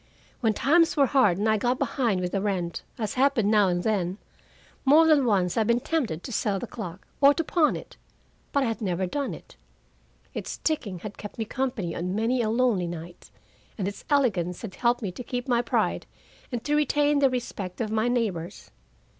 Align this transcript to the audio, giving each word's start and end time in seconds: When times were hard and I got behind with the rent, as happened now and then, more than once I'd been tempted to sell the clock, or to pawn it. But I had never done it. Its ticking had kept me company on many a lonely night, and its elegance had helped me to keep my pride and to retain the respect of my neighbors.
When 0.39 0.55
times 0.55 0.97
were 0.97 1.05
hard 1.05 1.37
and 1.37 1.47
I 1.47 1.57
got 1.57 1.77
behind 1.77 2.21
with 2.21 2.31
the 2.31 2.41
rent, 2.41 2.81
as 2.97 3.13
happened 3.13 3.51
now 3.51 3.67
and 3.67 3.83
then, 3.83 4.17
more 4.83 5.05
than 5.05 5.25
once 5.27 5.55
I'd 5.57 5.67
been 5.67 5.79
tempted 5.79 6.23
to 6.23 6.31
sell 6.31 6.57
the 6.57 6.65
clock, 6.65 7.07
or 7.21 7.35
to 7.35 7.43
pawn 7.43 7.75
it. 7.75 7.97
But 8.51 8.63
I 8.63 8.65
had 8.65 8.81
never 8.81 9.05
done 9.05 9.35
it. 9.35 9.57
Its 10.33 10.57
ticking 10.63 11.01
had 11.01 11.19
kept 11.19 11.37
me 11.37 11.45
company 11.45 11.95
on 11.95 12.15
many 12.15 12.41
a 12.41 12.49
lonely 12.49 12.87
night, 12.87 13.29
and 13.77 13.87
its 13.87 14.03
elegance 14.09 14.63
had 14.63 14.73
helped 14.73 15.03
me 15.03 15.11
to 15.11 15.23
keep 15.23 15.47
my 15.47 15.61
pride 15.61 16.07
and 16.51 16.63
to 16.63 16.73
retain 16.75 17.19
the 17.19 17.29
respect 17.29 17.79
of 17.79 17.91
my 17.91 18.07
neighbors. 18.07 18.71